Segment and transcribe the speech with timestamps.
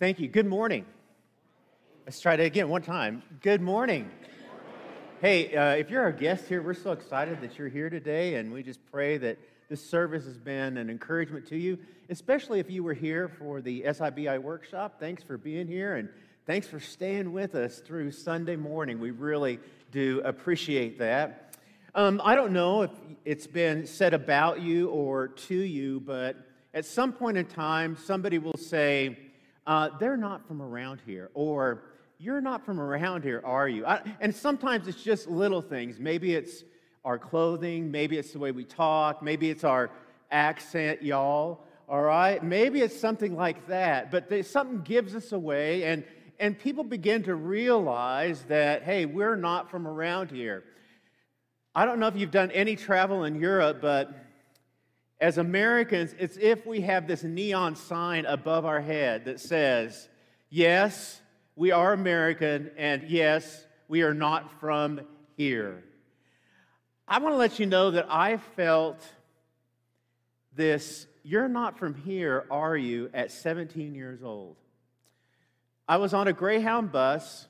[0.00, 0.28] Thank you.
[0.28, 0.86] Good morning.
[2.06, 3.20] Let's try it again one time.
[3.42, 4.08] Good morning.
[5.20, 8.52] Hey, uh, if you're our guest here, we're so excited that you're here today, and
[8.52, 11.80] we just pray that this service has been an encouragement to you,
[12.10, 15.00] especially if you were here for the SIBI workshop.
[15.00, 16.08] Thanks for being here, and
[16.46, 19.00] thanks for staying with us through Sunday morning.
[19.00, 19.58] We really
[19.90, 21.56] do appreciate that.
[21.96, 22.92] Um, I don't know if
[23.24, 26.36] it's been said about you or to you, but
[26.72, 29.18] at some point in time, somebody will say,
[29.68, 31.84] uh, they're not from around here, or
[32.18, 33.84] you're not from around here, are you?
[33.84, 36.00] I, and sometimes it's just little things.
[36.00, 36.64] Maybe it's
[37.04, 39.90] our clothing, maybe it's the way we talk, maybe it's our
[40.30, 42.42] accent, y'all, all right?
[42.42, 46.02] Maybe it's something like that, but they, something gives us away, and,
[46.40, 50.64] and people begin to realize that, hey, we're not from around here.
[51.74, 54.14] I don't know if you've done any travel in Europe, but
[55.20, 60.08] as Americans, it's if we have this neon sign above our head that says,
[60.48, 61.20] yes,
[61.56, 65.00] we are American, and yes, we are not from
[65.36, 65.82] here.
[67.06, 69.02] I want to let you know that I felt
[70.54, 74.56] this, you're not from here, are you, at 17 years old.
[75.88, 77.48] I was on a Greyhound bus,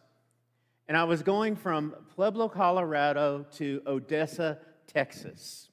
[0.87, 5.68] and I was going from Pueblo, Colorado to Odessa, Texas.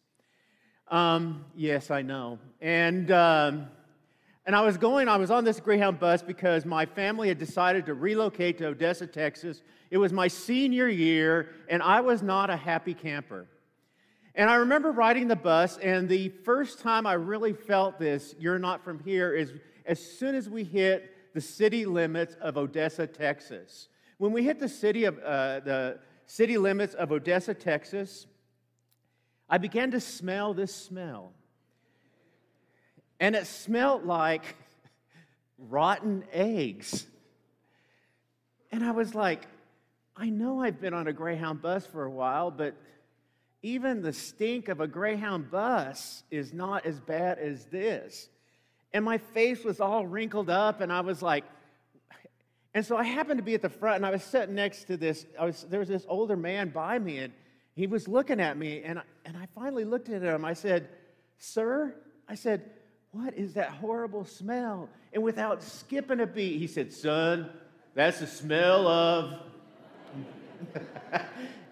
[0.88, 2.40] Um, yes, I know.
[2.62, 3.68] And, um,
[4.46, 7.88] and I was going, I was on this Greyhound bus because my family had decided
[7.88, 9.64] to relocate to Odessa, Texas.
[9.90, 13.48] It was my senior year, and I was not a happy camper.
[14.36, 18.60] And I remember riding the bus, and the first time I really felt this, you're
[18.60, 19.54] not from here, is
[19.86, 23.88] as soon as we hit the city limits of Odessa, Texas.
[24.18, 28.28] When we hit the city of uh, the city limits of Odessa, Texas,
[29.50, 31.32] I began to smell this smell.
[33.20, 34.56] And it smelled like
[35.58, 37.06] rotten eggs.
[38.72, 39.48] And I was like,
[40.18, 42.76] I know I've been on a Greyhound bus for a while, but
[43.62, 48.30] even the stink of a Greyhound bus is not as bad as this.
[48.94, 51.44] And my face was all wrinkled up, and I was like,
[52.74, 54.98] and so I happened to be at the front, and I was sitting next to
[54.98, 55.26] this.
[55.40, 57.34] Was, there was this older man by me, and
[57.74, 60.46] he was looking at me, and, and I finally looked at him.
[60.46, 60.88] I said,
[61.38, 61.96] Sir,
[62.30, 62.70] I said,
[63.12, 64.90] what is that horrible smell?
[65.14, 67.50] And without skipping a beat, he said, Son,
[67.94, 69.34] that's the smell of.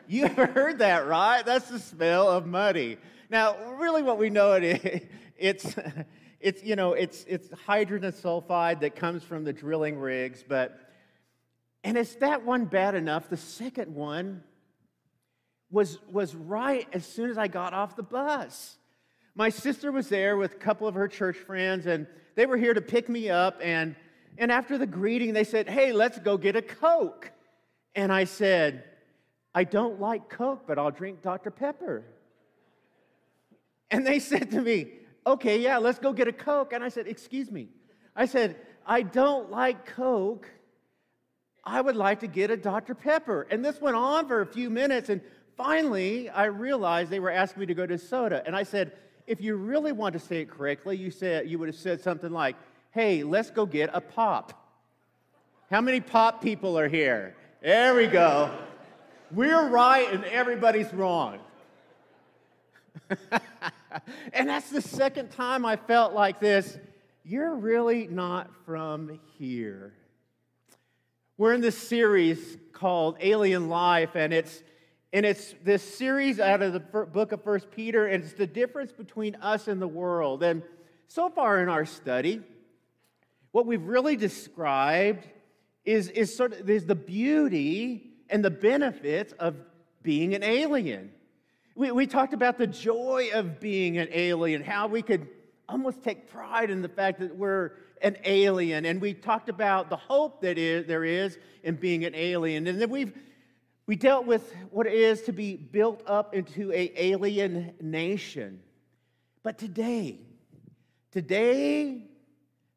[0.08, 1.46] you heard that, right?
[1.46, 2.98] That's the smell of muddy.
[3.30, 5.02] Now, really, what we know it is,
[5.38, 5.76] it's,
[6.40, 10.80] it's you know, it's, it's hydrogen sulfide that comes from the drilling rigs, but,
[11.84, 13.30] and is that one bad enough?
[13.30, 14.44] The second one
[15.74, 18.78] was, was right as soon as I got off the bus.
[19.34, 22.76] My sister was there with a couple of her church friends, and they were here
[22.76, 23.60] to pick me up.
[23.62, 23.96] And,
[24.38, 27.32] and after the greeting, they said, Hey, let's go get a Coke.
[27.96, 28.84] And I said,
[29.56, 31.50] I don't like Coke, but I'll drink Dr.
[31.50, 32.06] Pepper.
[33.90, 34.92] And they said to me,
[35.26, 36.72] Okay, yeah, let's go get a Coke.
[36.72, 37.70] And I said, Excuse me.
[38.16, 40.48] I said, I don't like Coke.
[41.64, 42.94] I would like to get a Dr.
[42.94, 43.48] Pepper.
[43.50, 45.10] And this went on for a few minutes.
[45.10, 45.22] And
[45.58, 48.44] finally, I realized they were asking me to go to soda.
[48.46, 48.94] And I said,
[49.28, 52.32] if you really want to say it correctly, you, said, you would have said something
[52.32, 52.56] like,
[52.92, 54.60] hey, let's go get a pop.
[55.70, 57.36] How many pop people are here?
[57.62, 58.52] There we go.
[59.32, 61.40] We're right and everybody's wrong.
[64.34, 66.78] and that's the second time I felt like this.
[67.24, 69.94] You're really not from here.
[71.38, 74.62] We're in this series called Alien Life, and it's
[75.14, 78.92] and it's this series out of the book of First Peter, and it's the difference
[78.92, 80.42] between us and the world.
[80.42, 80.64] And
[81.08, 82.42] so far in our study,
[83.52, 85.28] what we've really described
[85.86, 89.56] is, is sort of is the beauty and the benefits of
[90.02, 91.12] being an alien.
[91.76, 95.28] We, we talked about the joy of being an alien, how we could
[95.70, 98.88] almost take pride in the fact that we're an alien.
[98.88, 102.66] And we talked about the hope that is, there is in being an alien.
[102.66, 103.14] And then we've
[103.86, 108.62] we dealt with what it is to be built up into a alien nation.
[109.44, 110.20] But today,
[111.12, 112.04] today,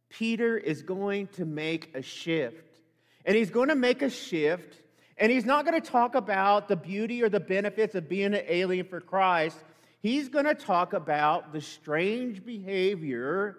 [0.08, 2.80] Peter is going to make a shift.
[3.24, 4.80] And he's going to make a shift,
[5.18, 8.42] and he's not going to talk about the beauty or the benefits of being an
[8.46, 9.58] alien for Christ.
[10.00, 13.58] He's going to talk about the strange behavior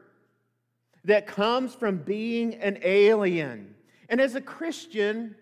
[1.03, 3.75] that comes from being an alien.
[4.07, 5.35] And as a Christian,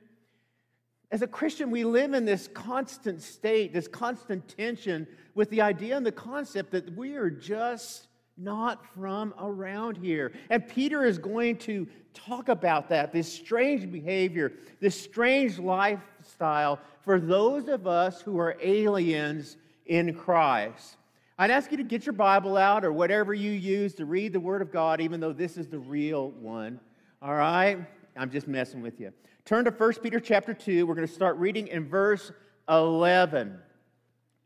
[1.12, 5.96] as a Christian, we live in this constant state, this constant tension with the idea
[5.96, 8.08] and the concept that we are just
[8.38, 10.34] not from around here.
[10.50, 17.20] And Peter is going to talk about that, this strange behavior, this strange lifestyle for
[17.20, 20.98] those of us who are aliens in Christ.
[21.38, 24.40] I'd ask you to get your Bible out or whatever you use to read the
[24.40, 26.80] Word of God, even though this is the real one.
[27.22, 27.78] All right?
[28.18, 29.12] I'm just messing with you.
[29.46, 30.88] Turn to 1 Peter chapter 2.
[30.88, 32.32] We're going to start reading in verse
[32.68, 33.60] 11.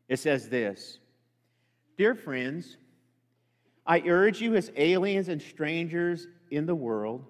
[0.10, 1.00] It says this
[1.98, 2.75] Dear friends,
[3.88, 7.24] I urge you as aliens and strangers in the world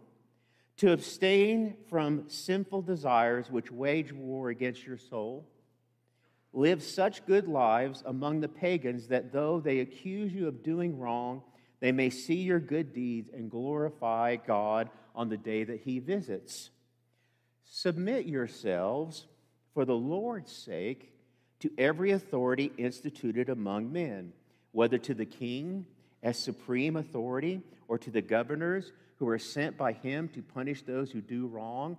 [0.78, 5.48] to abstain from sinful desires which wage war against your soul.
[6.54, 11.44] Live such good lives among the pagans that though they accuse you of doing wrong,
[11.82, 16.72] they may see your good deeds and glorify God on the day that He visits.
[17.70, 19.28] Submit yourselves
[19.74, 21.14] for the Lord's sake
[21.60, 24.34] to every authority instituted among men,
[24.72, 25.86] whether to the king
[26.24, 31.12] as supreme authority, or to the governors who are sent by him to punish those
[31.12, 31.98] who do wrong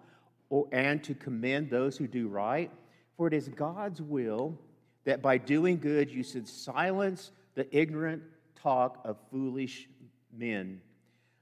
[0.49, 2.71] or, and to commend those who do right.
[3.17, 4.59] For it is God's will
[5.05, 8.23] that by doing good you should silence the ignorant
[8.57, 9.89] talk of foolish
[10.37, 10.81] men.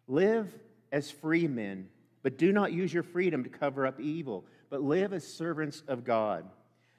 [0.07, 0.53] Live
[0.93, 1.89] as free men,
[2.29, 6.05] but do not use your freedom to cover up evil, but live as servants of
[6.05, 6.45] God.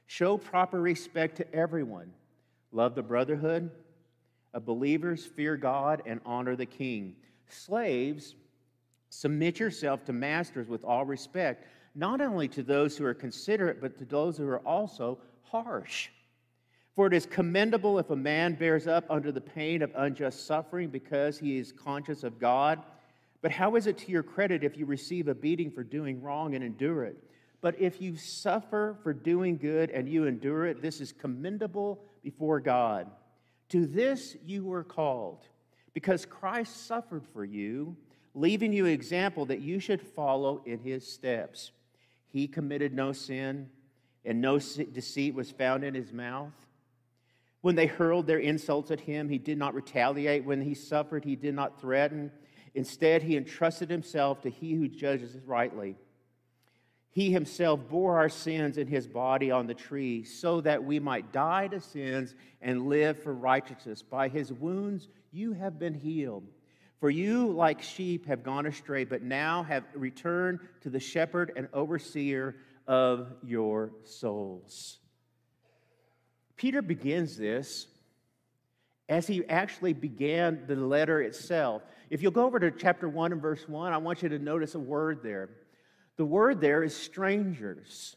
[0.07, 2.11] Show proper respect to everyone.
[2.71, 3.69] Love the brotherhood
[4.55, 7.15] of believers, fear God, and honor the king.
[7.47, 8.33] Slaves,
[9.11, 13.99] submit yourself to masters with all respect, not only to those who are considerate, but
[13.99, 16.09] to those who are also harsh.
[16.95, 20.89] For it is commendable if a man bears up under the pain of unjust suffering
[20.89, 22.81] because he is conscious of God.
[23.41, 26.55] But how is it to your credit if you receive a beating for doing wrong
[26.55, 27.17] and endure it?
[27.61, 32.59] But if you suffer for doing good and you endure it, this is commendable before
[32.59, 33.09] God.
[33.69, 35.45] To this you were called,
[35.93, 37.95] because Christ suffered for you,
[38.33, 41.71] leaving you an example that you should follow in his steps.
[42.27, 43.69] He committed no sin,
[44.25, 46.53] and no deceit was found in his mouth.
[47.61, 50.45] When they hurled their insults at him, he did not retaliate.
[50.45, 52.31] When he suffered, he did not threaten.
[52.75, 55.95] Instead, he entrusted himself to he who judges rightly.
[57.11, 61.31] He himself bore our sins in his body on the tree so that we might
[61.31, 64.01] die to sins and live for righteousness.
[64.03, 66.47] By his wounds you have been healed.
[66.99, 71.69] For you, like sheep, have gone astray, but now have returned to the shepherd and
[71.73, 72.57] overseer
[72.87, 74.99] of your souls.
[76.57, 77.87] Peter begins this
[79.09, 81.81] as he actually began the letter itself.
[82.11, 84.75] If you'll go over to chapter 1 and verse 1, I want you to notice
[84.75, 85.49] a word there.
[86.17, 88.15] The word there is strangers.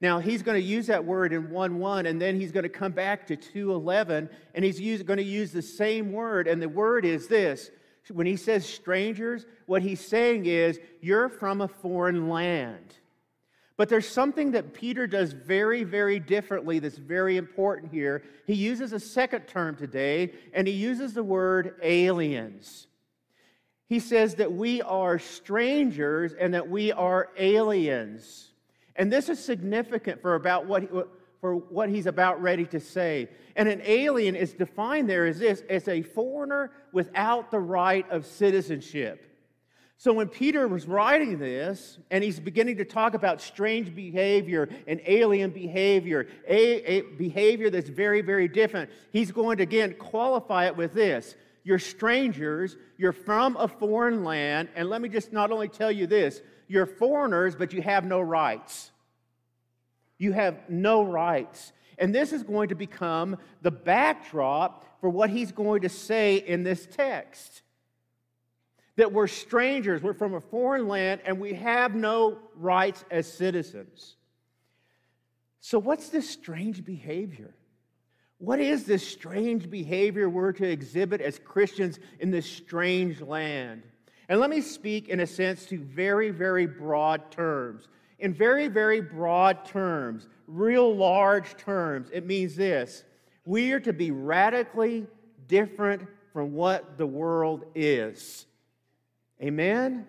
[0.00, 2.70] Now, he's going to use that word in 1 1, and then he's going to
[2.70, 6.68] come back to 211, and he's use, going to use the same word, and the
[6.68, 7.70] word is this.
[8.10, 12.94] When he says strangers, what he's saying is, you're from a foreign land.
[13.80, 18.22] But there's something that Peter does very, very differently that's very important here.
[18.46, 22.86] He uses a second term today, and he uses the word aliens
[23.90, 28.52] he says that we are strangers and that we are aliens.
[28.94, 30.88] And this is significant for about what,
[31.40, 33.28] for what he's about ready to say.
[33.56, 38.24] And an alien is defined there as this as a foreigner without the right of
[38.26, 39.29] citizenship.
[40.00, 44.98] So when Peter was writing this, and he's beginning to talk about strange behavior and
[45.06, 46.56] alien behavior, a,
[46.90, 51.78] a behavior that's very, very different, he's going to again qualify it with this you're
[51.78, 52.78] strangers.
[52.96, 54.70] You're from a foreign land.
[54.74, 58.22] And let me just not only tell you this you're foreigners, but you have no
[58.22, 58.90] rights.
[60.16, 61.74] You have no rights.
[61.98, 66.62] And this is going to become the backdrop for what he's going to say in
[66.62, 67.60] this text.
[69.00, 74.16] That we're strangers, we're from a foreign land, and we have no rights as citizens.
[75.60, 77.54] So, what's this strange behavior?
[78.36, 83.84] What is this strange behavior we're to exhibit as Christians in this strange land?
[84.28, 87.88] And let me speak, in a sense, to very, very broad terms.
[88.18, 93.04] In very, very broad terms, real large terms, it means this
[93.46, 95.06] we are to be radically
[95.48, 98.44] different from what the world is.
[99.42, 100.06] Amen?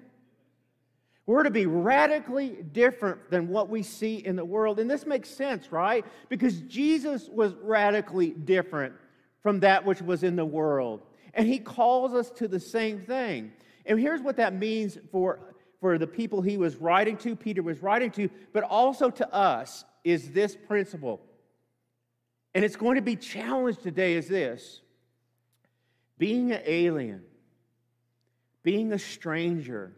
[1.25, 4.79] We're to be radically different than what we see in the world.
[4.79, 6.05] And this makes sense, right?
[6.29, 8.93] Because Jesus was radically different
[9.41, 11.03] from that which was in the world.
[11.33, 13.53] And he calls us to the same thing.
[13.85, 15.39] And here's what that means for,
[15.79, 19.85] for the people he was writing to, Peter was writing to, but also to us
[20.03, 21.21] is this principle.
[22.53, 24.81] And it's going to be challenged today is this
[26.17, 27.23] being an alien,
[28.63, 29.93] being a stranger,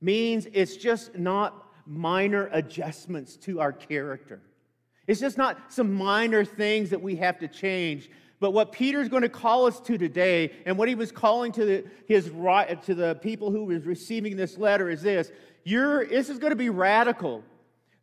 [0.00, 4.40] means it's just not minor adjustments to our character.
[5.06, 8.10] It's just not some minor things that we have to change.
[8.40, 11.64] But what Peter's going to call us to today, and what he was calling to
[11.64, 15.32] the, his, to the people who was receiving this letter, is this:
[15.64, 17.42] You're, this is going to be radical.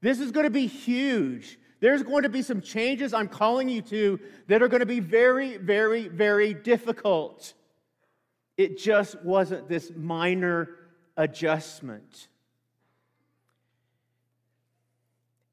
[0.02, 1.58] This is going to be huge.
[1.80, 5.00] There's going to be some changes I'm calling you to that are going to be
[5.00, 7.54] very, very, very difficult.
[8.58, 10.70] It just wasn't this minor
[11.18, 12.28] adjustment.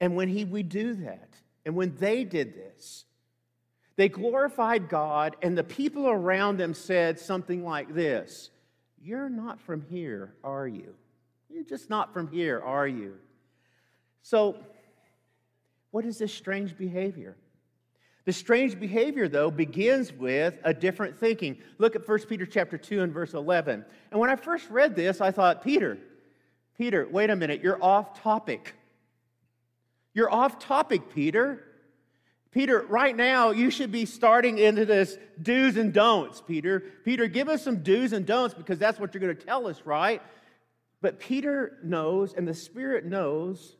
[0.00, 1.28] And when he we do that,
[1.64, 3.04] and when they did this,
[3.96, 8.50] they glorified God, and the people around them said something like this
[9.00, 10.94] You're not from here, are you?
[11.48, 13.16] You're just not from here, are you?
[14.22, 14.56] So,
[15.90, 17.36] what is this strange behavior?
[18.24, 21.58] The strange behavior, though, begins with a different thinking.
[21.78, 23.84] Look at 1 Peter chapter 2 and verse 11.
[24.10, 25.98] And when I first read this, I thought, Peter,
[26.78, 28.74] Peter, wait a minute, you're off topic.
[30.14, 31.64] You're off topic, Peter.
[32.52, 36.80] Peter, right now, you should be starting into this do's and don'ts, Peter.
[37.04, 39.80] Peter, give us some do's and don'ts because that's what you're going to tell us,
[39.84, 40.22] right?
[41.00, 43.76] But Peter knows, and the Spirit knows,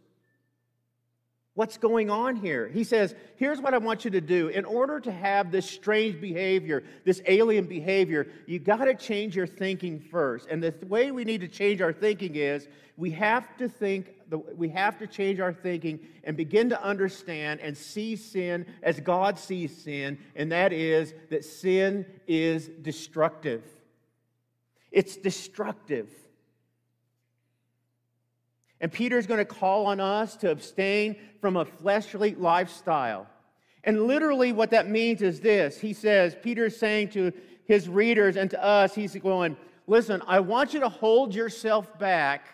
[1.55, 2.69] what's going on here.
[2.69, 4.49] He says, Here's what I want you to do.
[4.49, 9.47] In order to have this strange behavior, this alien behavior, you got to change your
[9.47, 10.49] thinking first.
[10.49, 14.15] And the way we need to change our thinking is we have to think,
[14.57, 19.39] we have to change our thinking and begin to understand and see sin as God
[19.39, 23.65] sees sin, and that is that sin is destructive.
[24.91, 26.11] It's destructive.
[28.83, 33.29] And Peter's going to call on us to abstain from a fleshly lifestyle.
[33.85, 37.33] And literally, what that means is this He says, Peter's saying to
[37.65, 42.47] his readers and to us, He's going, Listen, I want you to hold yourself back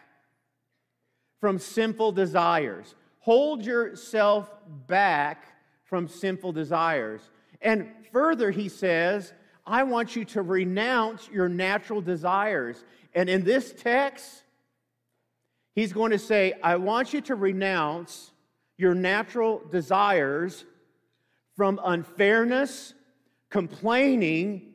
[1.40, 2.94] from sinful desires.
[3.20, 4.50] Hold yourself
[4.86, 5.44] back
[5.84, 7.20] from sinful desires.
[7.60, 9.32] And further, he says,
[9.66, 12.84] I want you to renounce your natural desires.
[13.14, 14.42] And in this text,
[15.78, 18.32] He's going to say, I want you to renounce
[18.78, 20.64] your natural desires
[21.56, 22.94] from unfairness,
[23.48, 24.74] complaining,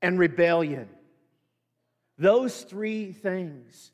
[0.00, 0.88] and rebellion.
[2.16, 3.92] Those three things.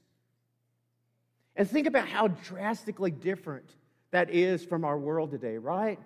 [1.57, 3.69] And think about how drastically different
[4.12, 5.99] that is from our world today, right?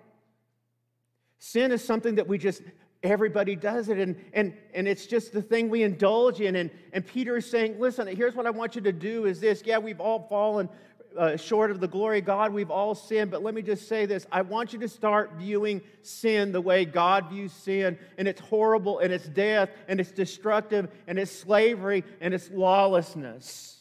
[1.37, 2.63] Sin is something that we just
[3.03, 7.05] everybody does it and, and, and it's just the thing we indulge in and, and
[7.05, 9.61] peter is saying listen here's what i want you to do is this.
[9.65, 10.69] Yeah we've all fallen
[11.17, 12.53] uh, short of the glory of god.
[12.53, 14.25] We've all sinned but let me just say this.
[14.31, 18.99] I want you to start viewing sin the way god views sin and it's horrible
[18.99, 23.77] and it's death and it's destructive and it's slavery and it's lawlessness.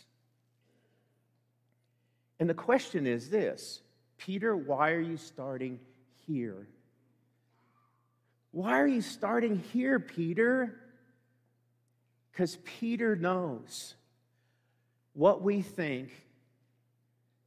[2.41, 3.81] And the question is this
[4.19, 5.79] peter why are you starting
[6.27, 6.67] here
[8.53, 10.79] why are you starting here, Peter?
[12.31, 13.95] Because Peter knows
[15.15, 16.11] what we think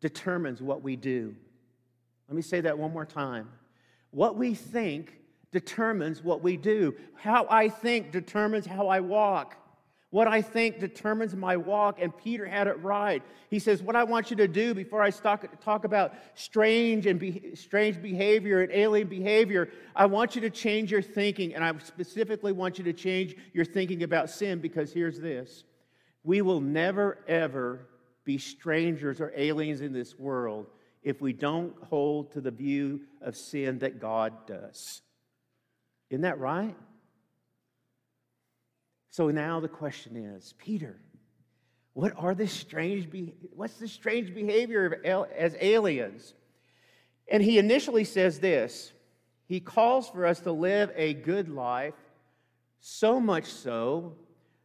[0.02, 1.36] determines what we do.
[2.28, 3.50] Let me say that one more time.
[4.12, 5.20] What we think
[5.52, 6.96] determines what we do.
[7.16, 9.56] How I think determines how I walk.
[10.16, 13.22] What I think determines my walk, and Peter had it right.
[13.50, 17.54] He says, What I want you to do before I talk, about strange and be,
[17.56, 22.54] strange behavior and alien behavior, I want you to change your thinking, and I specifically
[22.54, 25.66] want you to change your thinking about sin because here's this
[26.24, 27.86] we will never, ever
[28.24, 30.68] be strangers or aliens in this world
[31.04, 35.02] if we don't hold to the view of sin that God does.
[36.10, 36.78] Isn't that right?
[39.16, 41.00] So now the question is, Peter,
[41.94, 46.34] what are the strange be- what's the strange behavior al- as aliens?
[47.32, 48.92] And he initially says this.
[49.48, 51.94] He calls for us to live a good life,
[52.82, 54.18] so much so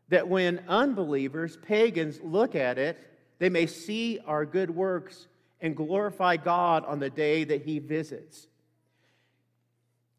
[0.09, 2.99] that when unbelievers, pagans, look at it,
[3.38, 5.28] they may see our good works
[5.61, 8.49] and glorify God on the day that he visits.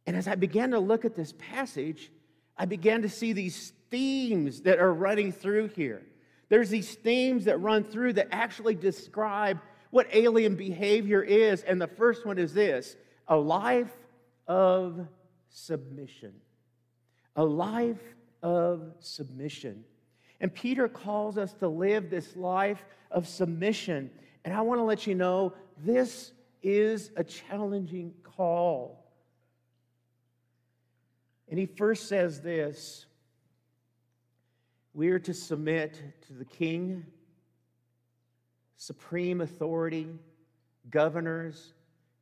[0.07, 2.09] And as I began to look at this passage,
[2.57, 6.01] I began to see these themes that are running through here.
[6.49, 9.59] There's these themes that run through that actually describe
[9.91, 11.61] what alien behavior is.
[11.61, 12.95] And the first one is this
[13.27, 13.91] a life
[14.47, 15.07] of
[15.49, 16.33] submission.
[17.35, 18.01] A life
[18.41, 19.83] of submission.
[20.39, 24.09] And Peter calls us to live this life of submission.
[24.43, 26.31] And I want to let you know this
[26.63, 29.05] is a challenging call.
[31.49, 33.05] And he first says this
[34.93, 37.05] We are to submit to the king,
[38.75, 40.07] supreme authority,
[40.89, 41.73] governors,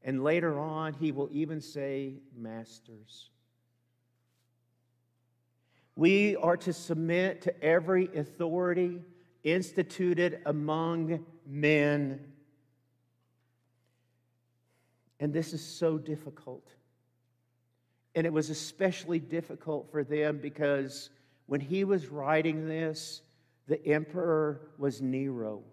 [0.04, 3.30] and later on, he will even say, masters.
[5.96, 9.02] We are to submit to every authority
[9.44, 12.20] instituted among men.
[15.20, 16.66] And this is so difficult.
[18.16, 21.10] And it was especially difficult for them because
[21.50, 23.24] when he was writing this,
[23.68, 25.63] the emperor was Nero.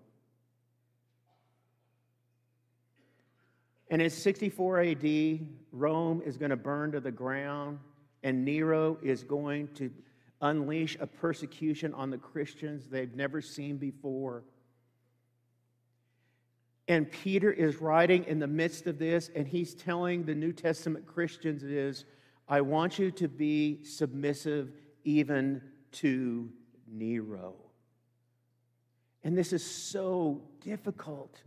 [3.90, 5.40] And in 64 AD,
[5.72, 7.78] Rome is going to burn to the ground,
[8.22, 9.90] and Nero is going to
[10.40, 14.44] unleash a persecution on the Christians they've never seen before.
[16.88, 21.04] And Peter is writing in the midst of this, and he's telling the New Testament
[21.06, 22.06] Christians is,
[22.48, 24.72] I want you to be submissive
[25.06, 26.50] even to
[26.86, 27.54] Nero.
[29.24, 31.40] And this is so difficult.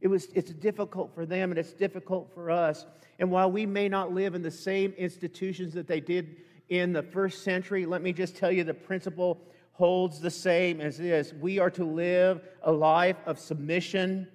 [0.00, 2.86] It was, it's difficult for them and it's difficult for us.
[3.18, 6.36] And while we may not live in the same institutions that they did
[6.68, 9.40] in the first century, let me just tell you the principle
[9.72, 11.32] holds the same as this.
[11.32, 14.28] We are to live a life of submission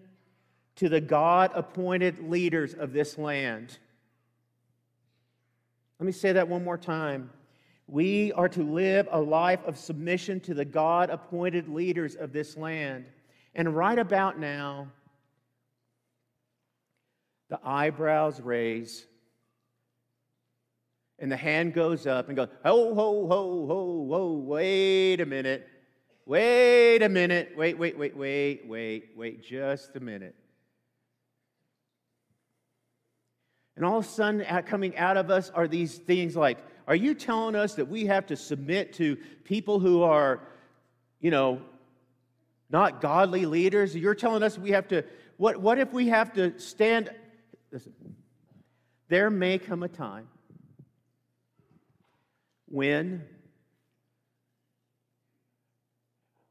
[0.75, 3.77] to the God appointed leaders of this land.
[5.99, 7.29] Let me say that one more time.
[7.91, 12.55] We are to live a life of submission to the God appointed leaders of this
[12.55, 13.03] land.
[13.53, 14.87] And right about now,
[17.49, 19.05] the eyebrows raise
[21.19, 25.67] and the hand goes up and goes, ho, ho, ho, ho, ho, wait a minute.
[26.25, 27.51] Wait a minute.
[27.57, 30.35] Wait, wait, wait, wait, wait, wait, just a minute.
[33.75, 36.57] And all of a sudden, coming out of us are these things like,
[36.87, 40.41] are you telling us that we have to submit to people who are,
[41.19, 41.61] you know,
[42.69, 43.95] not godly leaders?
[43.95, 45.03] You're telling us we have to,
[45.37, 47.09] what, what if we have to stand?
[47.71, 47.93] Listen,
[49.07, 50.27] there may come a time
[52.67, 53.25] when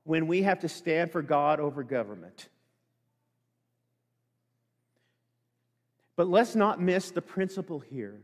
[0.04, 2.48] when we have to stand for God over government.
[6.16, 8.20] But let's not miss the principle here.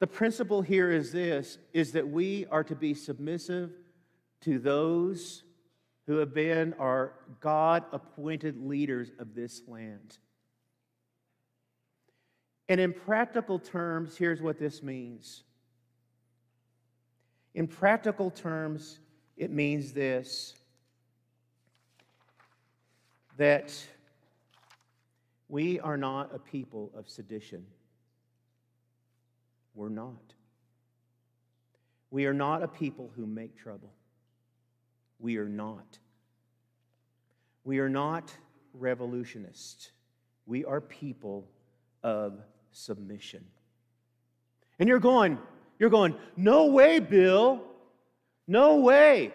[0.00, 3.70] The principle here is this is that we are to be submissive
[4.40, 5.44] to those
[6.06, 10.18] who have been our God appointed leaders of this land.
[12.68, 15.44] And in practical terms, here's what this means
[17.54, 19.00] in practical terms,
[19.36, 20.54] it means this
[23.36, 23.74] that
[25.48, 27.64] we are not a people of sedition.
[29.74, 30.34] We're not.
[32.10, 33.92] We are not a people who make trouble.
[35.18, 35.98] We are not.
[37.64, 38.34] We are not
[38.74, 39.92] revolutionists.
[40.46, 41.48] We are people
[42.02, 42.40] of
[42.72, 43.44] submission.
[44.78, 45.38] And you're going,
[45.78, 47.62] you're going, no way, Bill.
[48.46, 49.32] No way.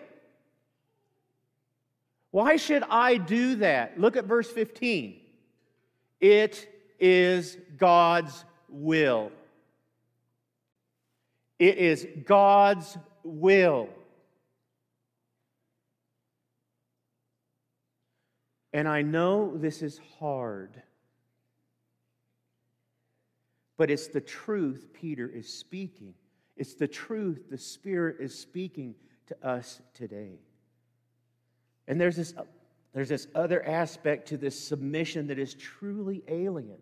[2.31, 3.97] Why should I do that?
[3.97, 5.21] Look at verse 15.
[6.19, 6.67] It
[6.99, 9.31] is God's will.
[11.59, 13.89] It is God's will.
[18.73, 20.81] And I know this is hard,
[23.77, 26.13] but it's the truth Peter is speaking.
[26.57, 28.95] It's the truth the Spirit is speaking
[29.27, 30.39] to us today.
[31.87, 32.33] And there's this,
[32.93, 36.79] there's this other aspect to this submission that is truly alien.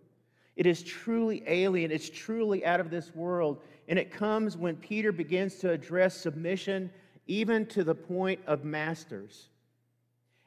[0.55, 1.91] It is truly alien.
[1.91, 3.61] It's truly out of this world.
[3.87, 6.91] And it comes when Peter begins to address submission,
[7.27, 9.49] even to the point of masters.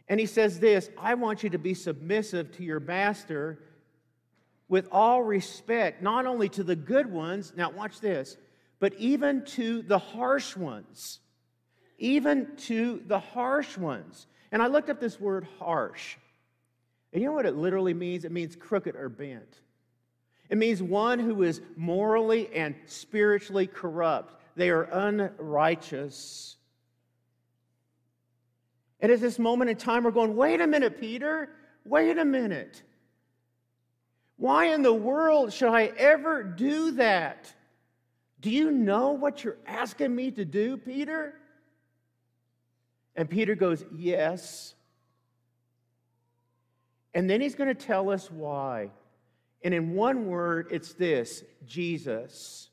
[0.09, 3.59] And he says this I want you to be submissive to your master
[4.69, 7.53] with all respect, not only to the good ones.
[7.57, 8.37] Now, watch this
[8.79, 11.21] but even to the harsh ones.
[11.99, 14.27] Even to the harsh ones.
[14.53, 16.16] And I looked up this word harsh.
[17.12, 18.25] And you know what it literally means?
[18.25, 19.61] It means crooked or bent.
[20.49, 24.35] It means one who is morally and spiritually corrupt.
[24.55, 26.57] They are unrighteous.
[29.01, 31.51] And at this moment in time, we're going, wait a minute, Peter,
[31.85, 32.83] wait a minute.
[34.37, 37.53] Why in the world should I ever do that?
[38.41, 41.35] Do you know what you're asking me to do, Peter?
[43.17, 44.75] And Peter goes, Yes.
[47.15, 48.91] And then he's going to tell us why.
[49.62, 52.71] And in one word, it's this Jesus.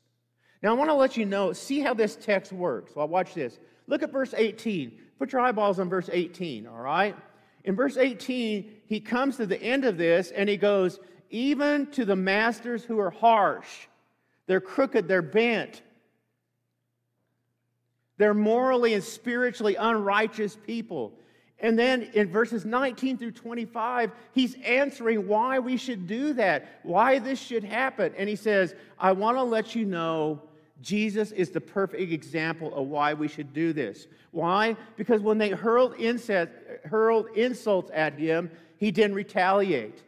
[0.62, 2.94] Now, I want to let you know, see how this text works.
[2.96, 3.58] Well, watch this.
[3.86, 4.98] Look at verse 18.
[5.18, 7.16] Put your eyeballs on verse 18, all right?
[7.64, 12.04] In verse 18, he comes to the end of this and he goes, Even to
[12.04, 13.86] the masters who are harsh,
[14.46, 15.82] they're crooked, they're bent,
[18.16, 21.18] they're morally and spiritually unrighteous people.
[21.60, 27.18] And then in verses 19 through 25, he's answering why we should do that, why
[27.18, 28.12] this should happen.
[28.18, 30.42] And he says, I want to let you know
[30.80, 34.06] Jesus is the perfect example of why we should do this.
[34.32, 34.76] Why?
[34.96, 36.52] Because when they hurled, insults,
[36.84, 40.02] hurled insults at him, he didn't retaliate.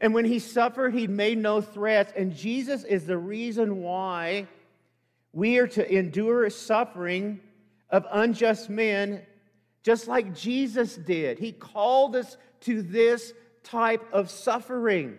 [0.00, 2.12] And when he suffered, he made no threats.
[2.16, 4.46] And Jesus is the reason why
[5.32, 7.40] we are to endure suffering
[7.90, 9.22] of unjust men,
[9.86, 11.38] just like Jesus did.
[11.38, 15.16] He called us to this type of suffering.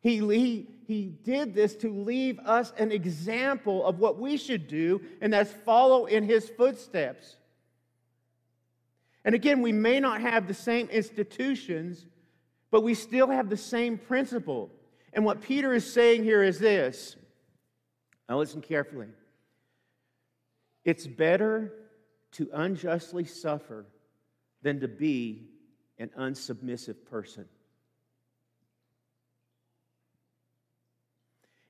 [0.00, 5.00] He, he, he did this to leave us an example of what we should do,
[5.20, 7.34] and that's follow in his footsteps.
[9.24, 12.06] And again, we may not have the same institutions,
[12.70, 14.70] but we still have the same principle.
[15.14, 17.16] And what Peter is saying here is this.
[18.28, 19.08] Now, listen carefully.
[20.84, 21.72] It's better
[22.32, 23.86] to unjustly suffer
[24.66, 25.46] than to be
[25.96, 27.44] an unsubmissive person.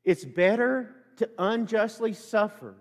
[0.03, 2.75] It's better to unjustly suffer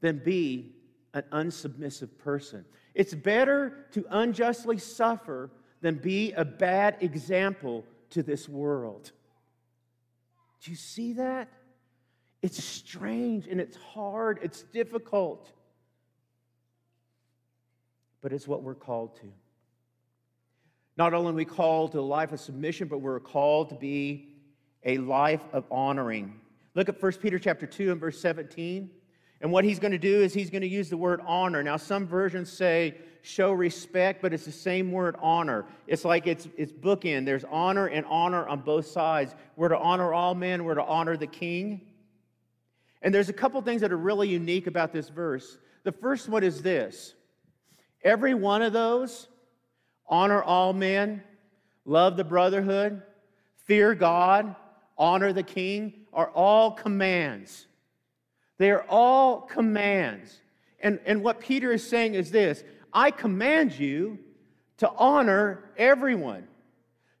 [0.00, 0.74] than be
[1.14, 2.64] an unsubmissive person.
[2.92, 9.12] It's better to unjustly suffer than be a bad example to this world.
[10.60, 11.52] Do you see that?
[12.42, 15.52] It's strange and it's hard, it's difficult.
[18.26, 19.32] But it's what we're called to.
[20.96, 24.30] Not only are we called to a life of submission, but we're called to be
[24.84, 26.40] a life of honoring.
[26.74, 28.90] Look at 1 Peter chapter 2 and verse 17.
[29.40, 31.62] And what he's going to do is he's going to use the word honor.
[31.62, 35.64] Now, some versions say show respect, but it's the same word honor.
[35.86, 37.26] It's like it's, it's bookend.
[37.26, 39.36] There's honor and honor on both sides.
[39.54, 41.82] We're to honor all men, we're to honor the king.
[43.02, 45.58] And there's a couple things that are really unique about this verse.
[45.84, 47.14] The first one is this
[48.06, 49.26] every one of those
[50.08, 51.22] honor all men,
[51.84, 53.02] love the brotherhood,
[53.64, 54.54] fear God,
[54.96, 57.66] honor the king are all commands.
[58.58, 60.40] They are all commands.
[60.80, 64.18] And, and what Peter is saying is this I command you
[64.78, 66.46] to honor everyone,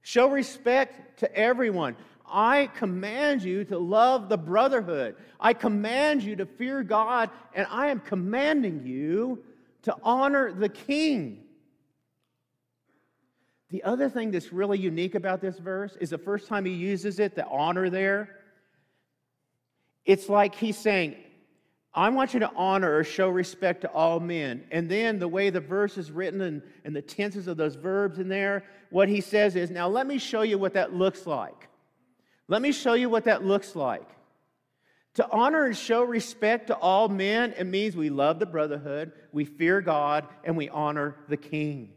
[0.02, 1.96] show respect to everyone.
[2.28, 5.16] I command you to love the brotherhood.
[5.38, 9.44] I command you to fear God, and I am commanding you
[9.86, 11.44] to honor the king.
[13.70, 17.20] The other thing that's really unique about this verse is the first time he uses
[17.20, 18.40] it, the honor there.
[20.04, 21.14] It's like he's saying,
[21.94, 24.64] I want you to honor or show respect to all men.
[24.72, 28.18] And then the way the verse is written and, and the tenses of those verbs
[28.18, 31.68] in there, what he says is, now let me show you what that looks like.
[32.48, 34.08] Let me show you what that looks like.
[35.16, 39.46] To honor and show respect to all men, it means we love the brotherhood, we
[39.46, 41.92] fear God, and we honor the king.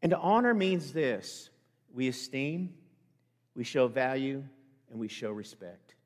[0.00, 1.50] And to honor means this
[1.92, 2.72] we esteem,
[3.56, 4.44] we show value,
[4.90, 5.96] and we show respect.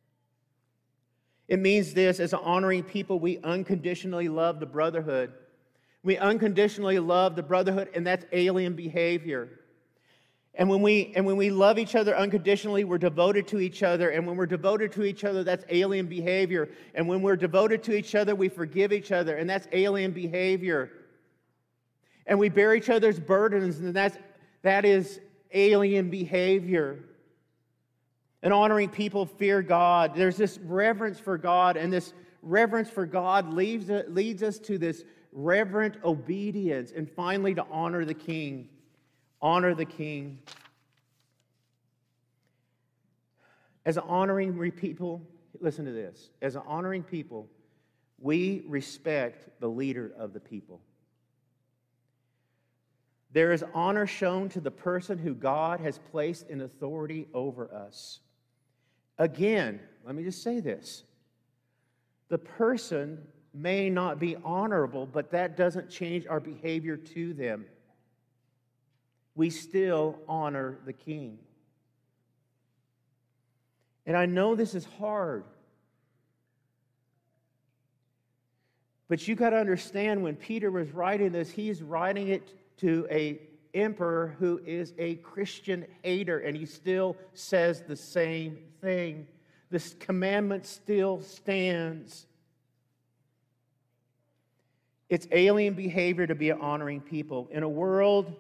[1.47, 5.35] It means this as honoring people, we unconditionally love the brotherhood.
[6.03, 9.61] We unconditionally love the brotherhood, and that's alien behavior.
[10.59, 14.11] And when, we, and when we love each other unconditionally, we're devoted to each other.
[14.11, 16.71] And when we're devoted to each other, that's alien behavior.
[16.95, 20.91] And when we're devoted to each other, we forgive each other, and that's alien behavior
[22.27, 24.19] and we bear each other's burdens, and that's,
[24.63, 25.21] that is
[25.53, 26.99] alien behavior.
[28.43, 30.15] And honoring people fear God.
[30.15, 35.05] There's this reverence for God, and this reverence for God leads, leads us to this
[35.33, 38.69] reverent obedience, and finally to honor the King.
[39.41, 40.39] Honor the King.
[43.85, 45.23] As an honoring people,
[45.61, 46.31] listen to this.
[46.43, 47.49] As an honoring people,
[48.19, 50.81] we respect the leader of the people.
[53.33, 58.21] There is honor shown to the person who God has placed in authority over us.
[59.19, 61.05] Again, let me just say this
[62.29, 63.19] the person
[63.53, 67.67] may not be honorable, but that doesn't change our behavior to them.
[69.37, 71.39] We still honor the king.
[74.07, 75.45] And I know this is hard.
[79.09, 83.41] But you got to understand when Peter was writing this, he's writing it to a
[83.75, 89.27] emperor who is a Christian hater, and he still says the same thing.
[89.71, 92.27] This commandment still stands.
[95.09, 97.49] It's alien behavior to be honoring people.
[97.53, 98.35] In a world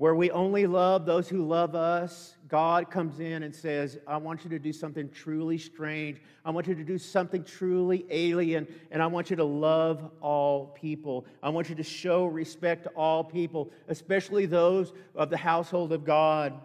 [0.00, 4.44] where we only love those who love us, God comes in and says, I want
[4.44, 6.22] you to do something truly strange.
[6.42, 10.68] I want you to do something truly alien, and I want you to love all
[10.68, 11.26] people.
[11.42, 16.02] I want you to show respect to all people, especially those of the household of
[16.06, 16.58] God.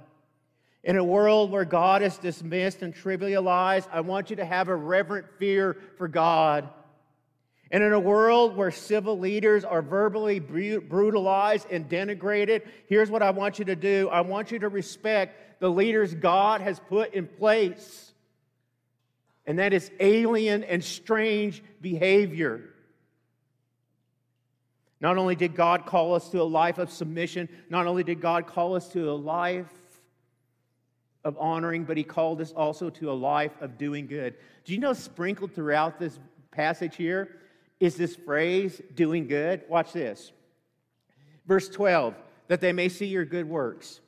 [0.86, 4.76] In a world where God is dismissed and trivialized, I want you to have a
[4.78, 6.70] reverent fear for God.
[7.76, 13.32] And in a world where civil leaders are verbally brutalized and denigrated, here's what I
[13.32, 17.28] want you to do I want you to respect the leaders God has put in
[17.28, 18.14] place.
[19.46, 22.62] And that is alien and strange behavior.
[25.02, 28.48] Not only did God call us to a life of submission, not only did God
[28.48, 29.68] call us to a life
[31.26, 34.36] of honoring, but He called us also to a life of doing good.
[34.64, 36.18] Do you know, sprinkled throughout this
[36.52, 37.42] passage here,
[37.80, 39.64] is this phrase, doing good.
[39.70, 40.32] Watch this.
[41.46, 42.16] Verse 12,
[42.48, 44.00] that they may see your good works.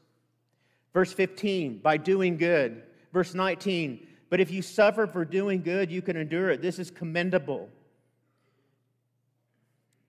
[0.94, 2.84] Verse 15, by doing good.
[3.14, 6.62] Verse 19, but if you suffer for doing good, you can endure it.
[6.62, 7.70] This is commendable.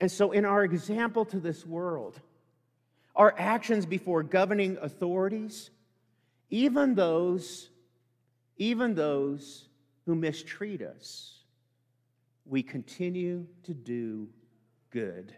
[0.01, 2.21] And so, in our example to this world,
[3.16, 5.71] our actions before governing authorities,
[6.51, 7.68] even those,
[8.57, 9.68] even those
[10.07, 11.38] who mistreat us,
[12.48, 14.28] we continue to do
[14.90, 15.34] good.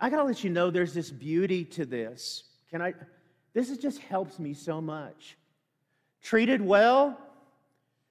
[0.00, 2.44] I got to let you know there's this beauty to this.
[2.70, 2.94] Can I?
[3.52, 5.36] This is just helps me so much.
[6.22, 7.18] Treated well,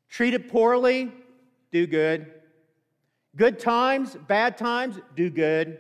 [0.10, 1.12] treated poorly,
[1.72, 2.32] do good.
[3.36, 5.80] Good times, bad times, do good.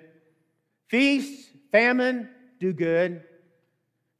[0.87, 3.23] Feast, famine, do good.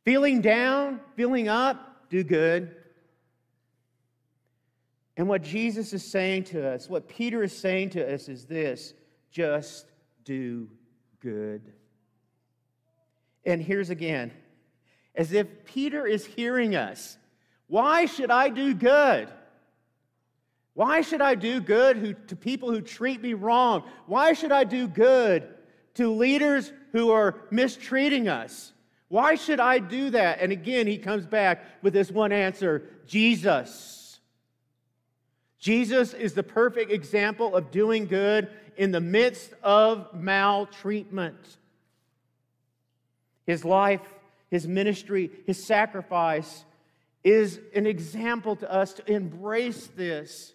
[0.05, 2.75] Feeling down, feeling up, do good.
[5.15, 8.93] And what Jesus is saying to us, what Peter is saying to us is this
[9.31, 9.91] just
[10.23, 10.69] do
[11.19, 11.73] good.
[13.45, 14.31] And here's again,
[15.15, 17.17] as if Peter is hearing us.
[17.67, 19.29] Why should I do good?
[20.73, 23.83] Why should I do good who, to people who treat me wrong?
[24.07, 25.47] Why should I do good
[25.95, 28.73] to leaders who are mistreating us?
[29.07, 30.39] Why should I do that?
[30.41, 34.02] And again, he comes back with this one answer Jesus.
[35.63, 41.37] Jesus is the perfect example of doing good in the midst of maltreatment.
[43.45, 44.01] His life,
[44.49, 46.65] his ministry, his sacrifice
[47.23, 50.53] is an example to us to embrace this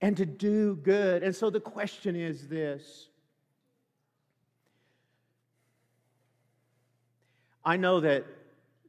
[0.00, 1.22] and to do good.
[1.22, 3.08] And so the question is this
[7.62, 8.24] I know that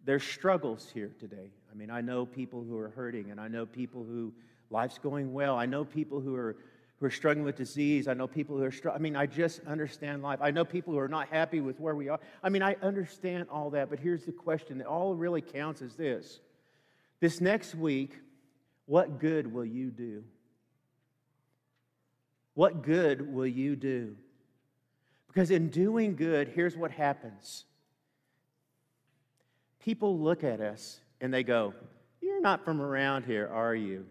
[0.06, 1.52] there's struggles here today.
[1.70, 4.32] I mean, I know people who are hurting, and I know people who
[4.71, 5.55] life's going well.
[5.55, 6.55] I know people who are
[7.01, 8.07] who are struggling with disease.
[8.07, 9.01] I know people who are struggling.
[9.01, 10.38] I mean, I just understand life.
[10.39, 12.19] I know people who are not happy with where we are.
[12.43, 15.95] I mean, I understand all that, but here's the question that all really counts is
[15.95, 16.39] this.
[17.19, 18.19] This next week,
[18.86, 20.23] what good will you do?
[22.53, 24.15] What good will you do?
[25.27, 27.65] Because in doing good, here's what happens.
[29.79, 31.73] People look at us and they go,
[32.21, 34.05] You're not from around here, are you?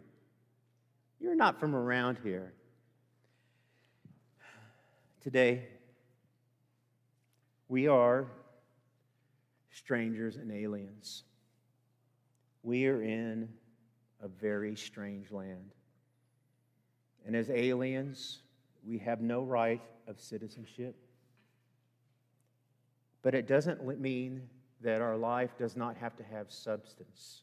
[1.21, 2.55] You're not from around here.
[5.21, 5.69] Today,
[7.69, 8.27] we are
[9.71, 11.25] strangers and aliens.
[12.63, 13.51] We are in
[14.23, 15.75] a very strange land.
[17.27, 18.41] And as aliens,
[18.83, 20.97] we have no right of citizenship.
[23.23, 24.49] But it doesn't mean
[24.81, 27.43] that our life does not have to have substance.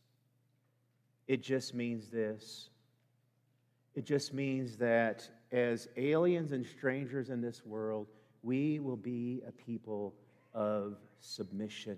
[1.27, 2.69] It just means this
[3.97, 8.05] it just means that as aliens and strangers in this world,
[8.43, 10.13] we will be a people
[10.53, 11.97] of submission.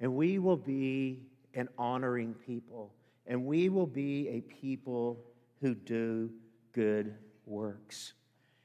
[0.00, 1.22] And we will be
[1.54, 2.92] an honoring people.
[3.24, 5.20] And we will be a people
[5.60, 6.28] who do
[6.72, 7.14] good
[7.46, 8.14] works.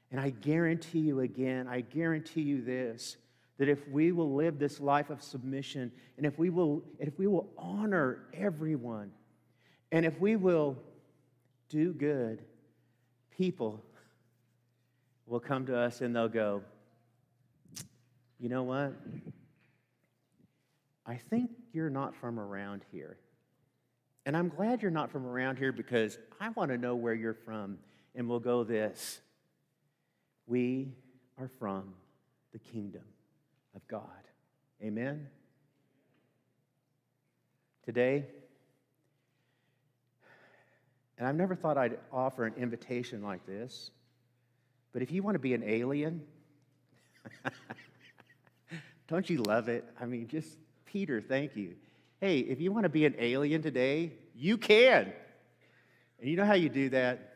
[0.10, 3.18] And I guarantee you again, I guarantee you this
[3.60, 7.28] that if we will live this life of submission and if we will if we
[7.28, 9.12] will honor everyone
[9.92, 10.76] and if we will
[11.72, 12.44] do good,
[13.38, 13.84] people
[15.26, 16.62] will come to us and they'll go,
[18.40, 18.94] You know what?
[21.06, 23.18] I think you're not from around here.
[24.26, 27.34] And I'm glad you're not from around here because I want to know where you're
[27.34, 27.80] from.
[28.14, 29.22] And we'll go this
[30.46, 30.94] We
[31.40, 31.94] are from
[32.52, 33.06] the kingdom
[33.76, 34.04] of God.
[34.84, 35.28] Amen?
[37.86, 38.26] Today,
[41.22, 43.92] and I've never thought I'd offer an invitation like this.
[44.92, 46.24] But if you want to be an alien,
[49.08, 49.86] Don't you love it?
[50.00, 51.76] I mean, just Peter, thank you.
[52.20, 55.14] Hey, if you want to be an alien today, you can.
[56.20, 57.36] And you know how you do that?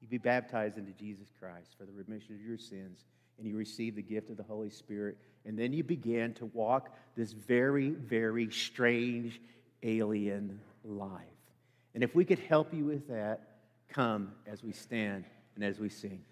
[0.00, 3.04] You be baptized into Jesus Christ for the remission of your sins,
[3.38, 5.16] and you receive the gift of the Holy Spirit.
[5.44, 9.40] And then you begin to walk this very, very strange
[9.82, 11.22] alien life.
[11.94, 15.88] And if we could help you with that, come as we stand and as we
[15.88, 16.22] sing.